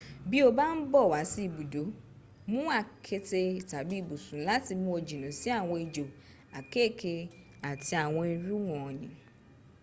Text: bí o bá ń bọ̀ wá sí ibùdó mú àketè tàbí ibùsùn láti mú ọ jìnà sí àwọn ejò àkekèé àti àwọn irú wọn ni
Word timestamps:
bí 0.29 0.37
o 0.47 0.49
bá 0.57 0.65
ń 0.77 0.79
bọ̀ 0.91 1.05
wá 1.11 1.19
sí 1.31 1.41
ibùdó 1.47 1.83
mú 2.51 2.59
àketè 2.79 3.41
tàbí 3.69 3.95
ibùsùn 4.01 4.41
láti 4.49 4.71
mú 4.81 4.87
ọ 4.97 4.99
jìnà 5.07 5.29
sí 5.39 5.47
àwọn 5.59 5.77
ejò 5.85 6.05
àkekèé 6.57 7.21
àti 7.69 7.93
àwọn 8.05 8.23
irú 8.35 8.55
wọn 8.69 8.89
ni 8.99 9.07